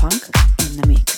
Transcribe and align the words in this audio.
Funk 0.00 0.30
in 0.60 0.80
the 0.80 0.86
mix. 0.86 1.09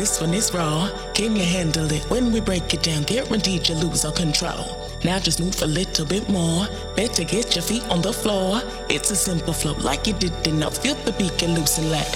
This 0.00 0.18
one 0.18 0.32
is 0.32 0.54
raw. 0.54 0.88
Can 1.12 1.36
you 1.36 1.44
handle 1.44 1.92
it 1.92 2.02
when 2.08 2.32
we 2.32 2.40
break 2.40 2.72
it 2.72 2.82
down? 2.82 3.02
Guaranteed 3.02 3.68
you 3.68 3.74
lose 3.74 4.02
all 4.06 4.12
control. 4.12 4.64
Now 5.04 5.18
just 5.18 5.40
move 5.40 5.60
a 5.60 5.66
little 5.66 6.06
bit 6.06 6.26
more. 6.30 6.66
Better 6.96 7.22
get 7.22 7.54
your 7.54 7.62
feet 7.62 7.86
on 7.90 8.00
the 8.00 8.10
floor. 8.10 8.62
It's 8.88 9.10
a 9.10 9.16
simple 9.16 9.52
flow, 9.52 9.74
like 9.74 10.06
you 10.06 10.14
did 10.14 10.46
enough. 10.46 10.78
Feel 10.78 10.94
the 11.04 11.12
beat, 11.12 11.36
get 11.36 11.50
loose 11.50 11.76
and 11.76 11.90
let 11.90 12.08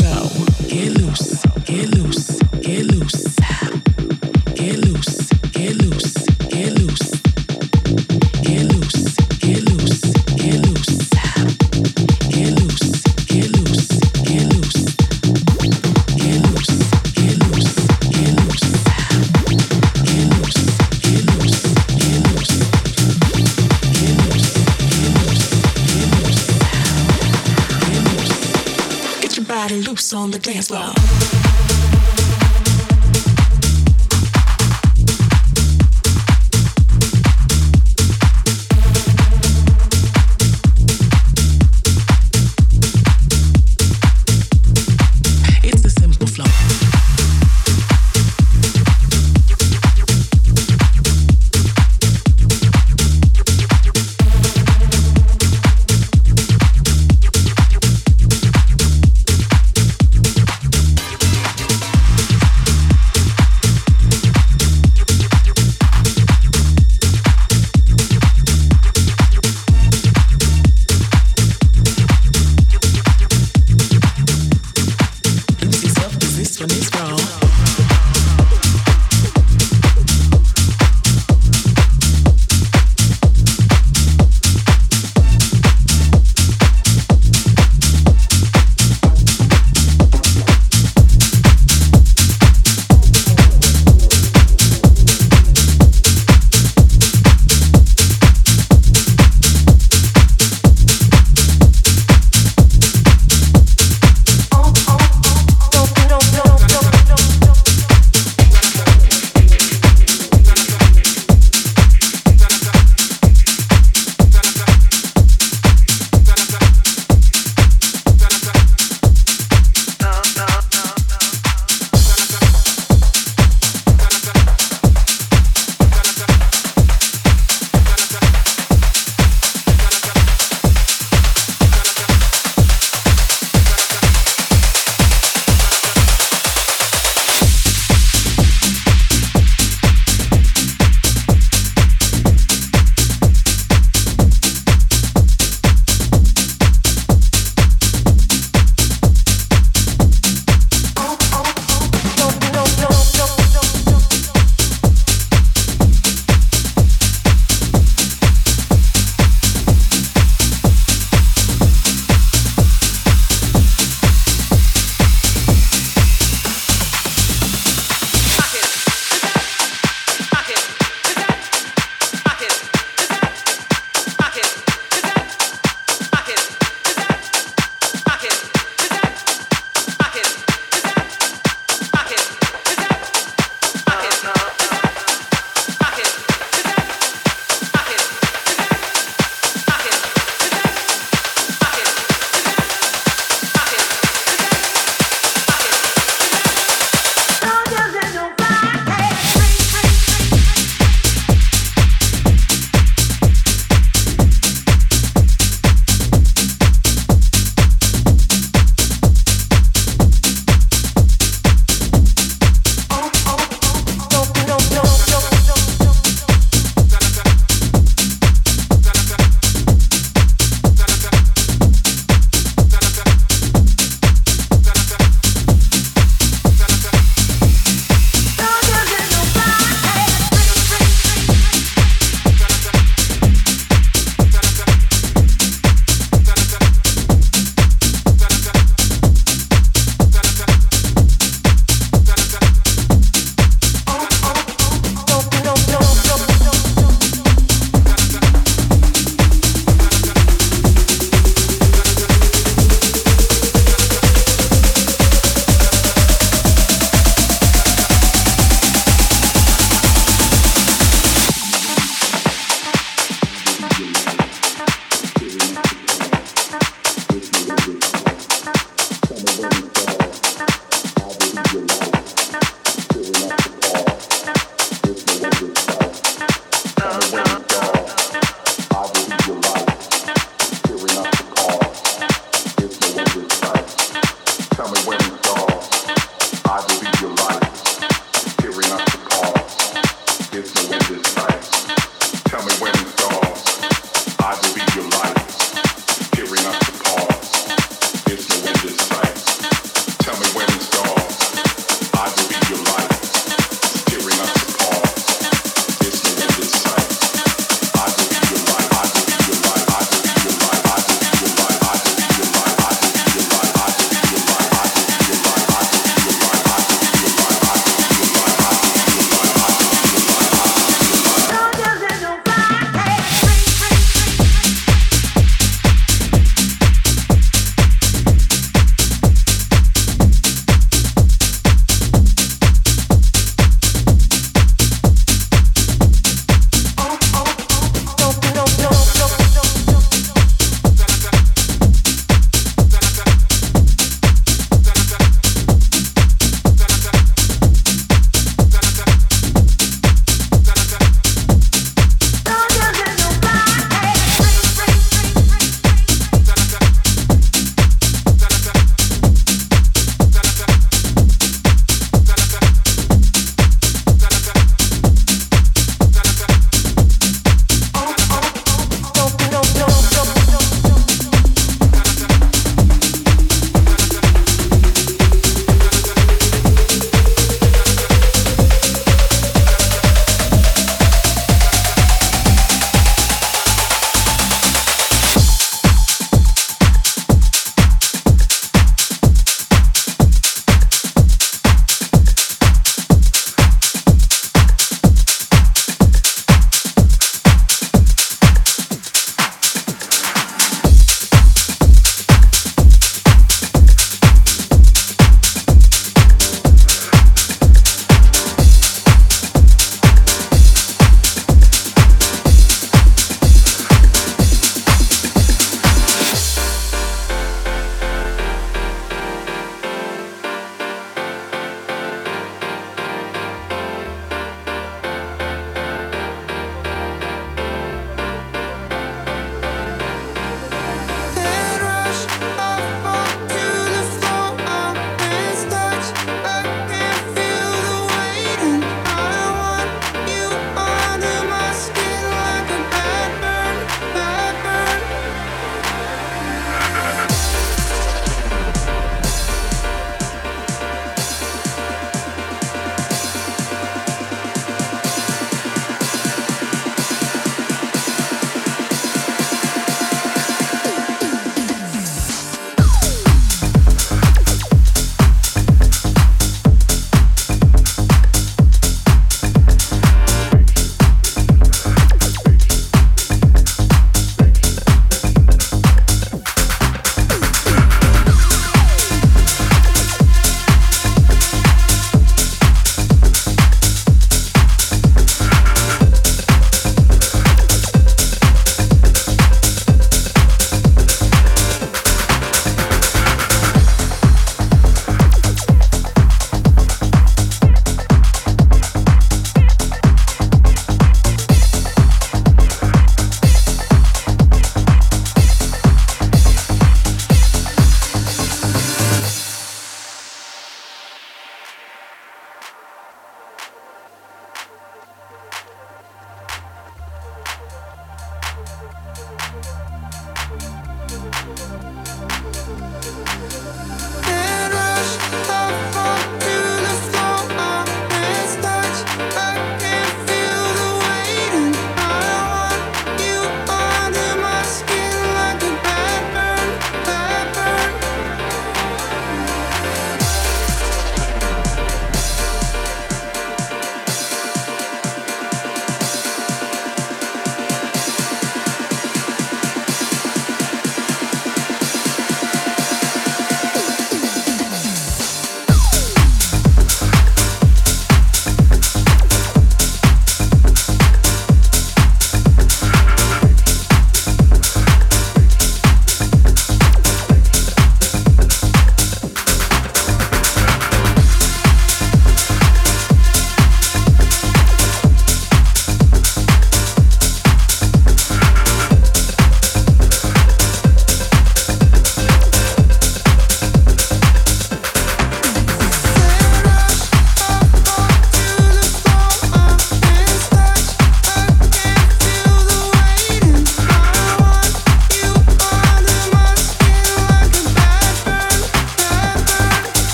go. 0.00 0.28
Get 0.66 0.90
loose, 0.98 1.40
get 1.64 1.94
loose, 1.94 2.40
get 2.60 2.86
loose. 2.86 3.36
Get 4.56 4.78
loose, 4.78 5.17
on 30.18 30.32
the 30.32 30.38
dance 30.38 30.66
floor. 30.66 31.37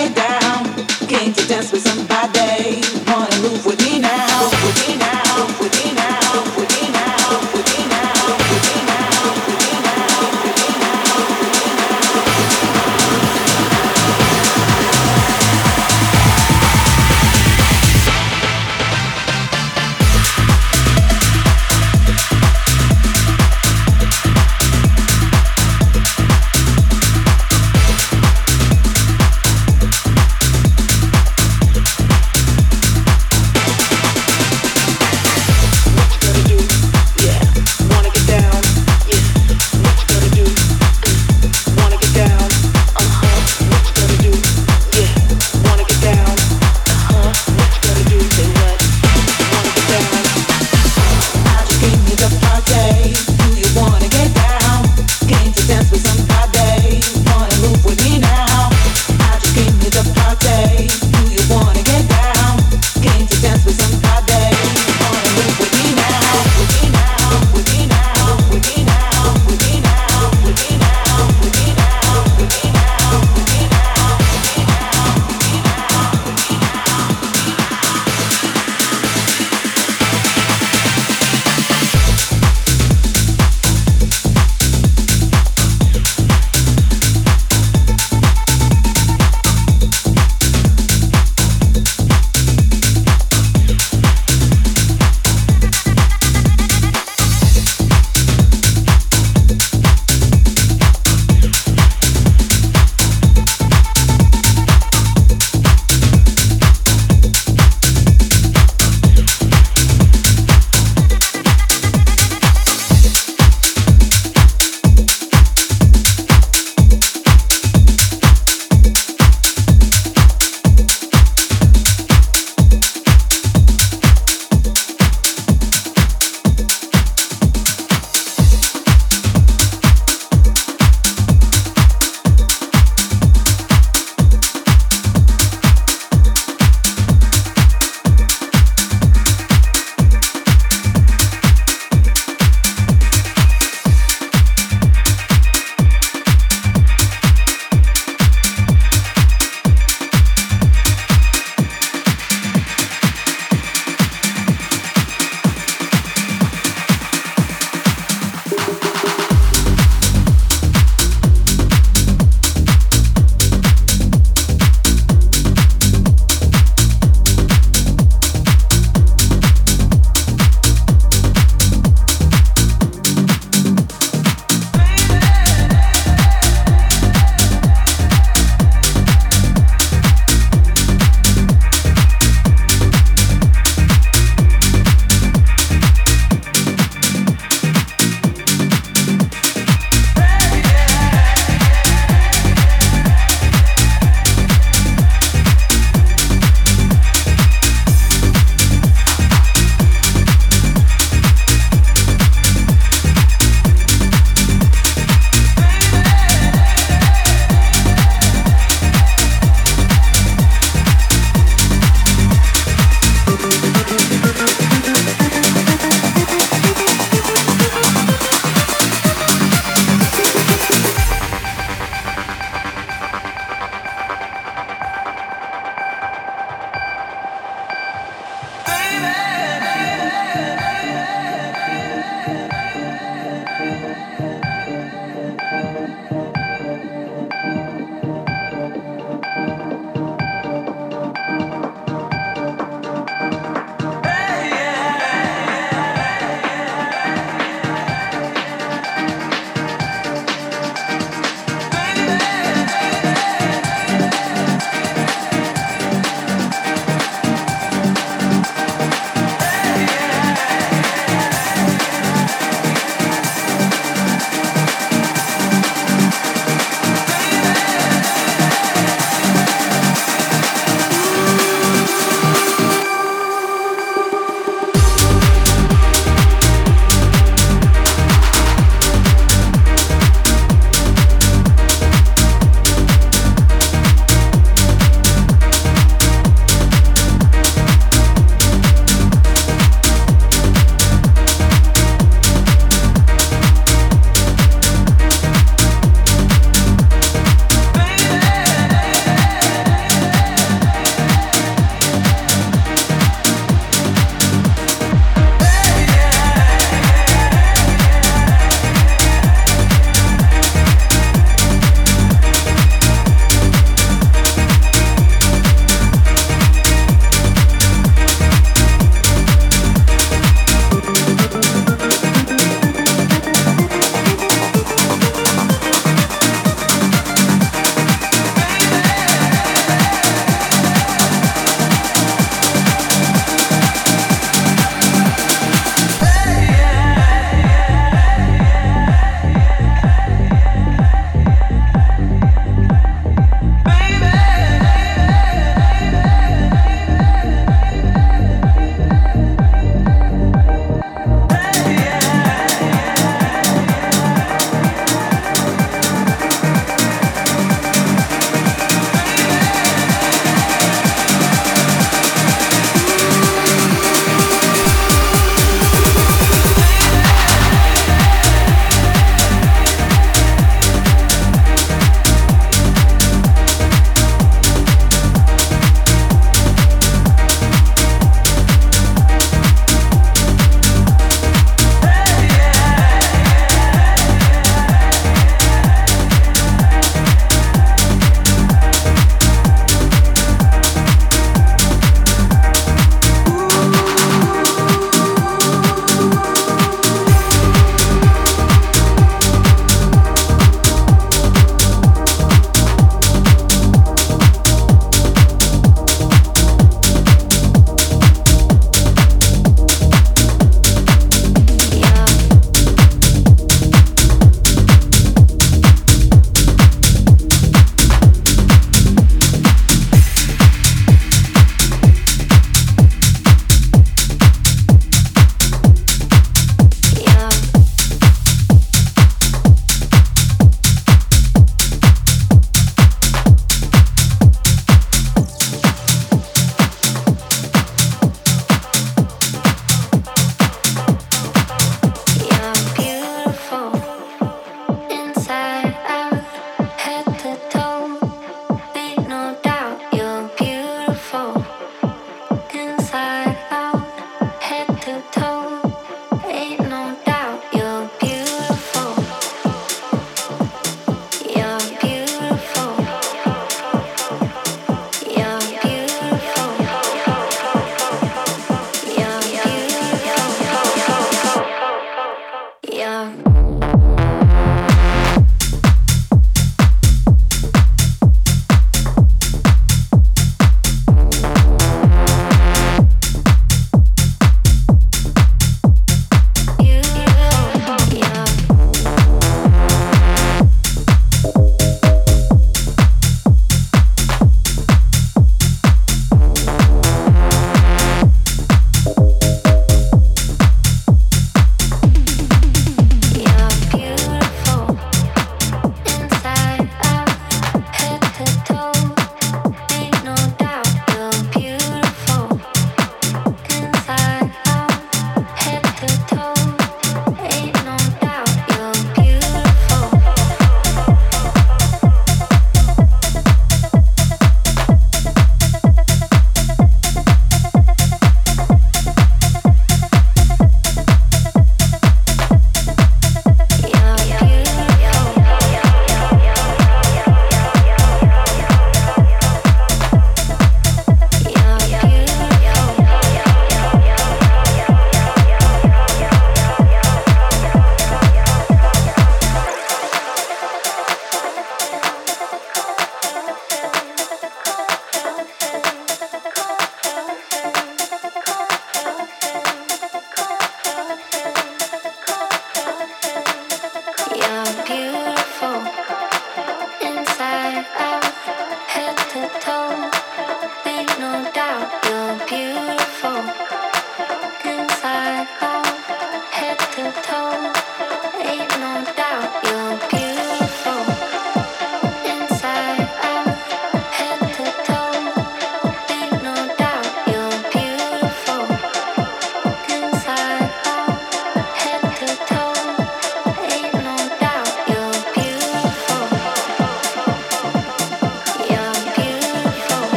get 0.00 0.16
down. 0.16 0.64
Came 1.08 1.32
to 1.32 1.48
dance 1.48 1.72
with 1.72 1.82
somebody. 1.82 2.80
Wanna 3.06 3.36
move 3.42 3.66
with 3.66 3.79